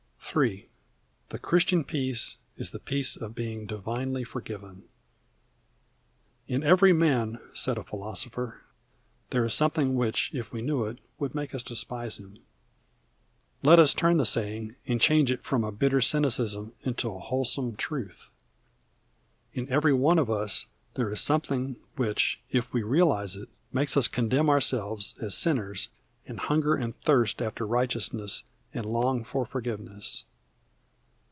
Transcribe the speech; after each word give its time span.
III. 0.33 0.65
The 1.27 1.39
Christian 1.39 1.83
peace 1.83 2.37
is 2.55 2.71
the 2.71 2.79
peace 2.79 3.17
of 3.17 3.35
being 3.35 3.65
divinely 3.65 4.23
forgiven. 4.23 4.83
"In 6.47 6.63
every 6.63 6.93
man," 6.93 7.39
said 7.53 7.77
a 7.77 7.83
philosopher, 7.83 8.61
"there 9.31 9.43
is 9.43 9.53
something 9.53 9.93
which, 9.93 10.31
if 10.33 10.53
we 10.53 10.61
knew 10.61 10.85
it, 10.85 10.99
would 11.19 11.35
make 11.35 11.53
us 11.53 11.61
despise 11.61 12.17
him." 12.17 12.37
Let 13.61 13.77
us 13.77 13.93
turn 13.93 14.15
the 14.15 14.25
saying, 14.25 14.75
and 14.87 15.01
change 15.01 15.31
it 15.31 15.43
from 15.43 15.65
a 15.65 15.71
bitter 15.73 15.99
cynicism 15.99 16.71
into 16.83 17.09
a 17.13 17.19
wholesome 17.19 17.75
truth. 17.75 18.29
In 19.53 19.69
every 19.69 19.91
one 19.91 20.17
of 20.19 20.29
us 20.31 20.65
there 20.93 21.11
is 21.11 21.19
something 21.19 21.75
which, 21.97 22.39
if 22.51 22.71
we 22.73 22.83
realize 22.83 23.35
it, 23.35 23.49
makes 23.73 23.97
us 23.97 24.07
condemn 24.07 24.49
ourselves 24.49 25.13
as 25.21 25.35
sinners, 25.35 25.89
and 26.25 26.39
hunger 26.39 26.75
and 26.75 26.97
thirst 27.01 27.41
after 27.41 27.67
righteousness, 27.67 28.43
and 28.73 28.85
long 28.85 29.21
for 29.21 29.45
forgiveness. 29.45 30.23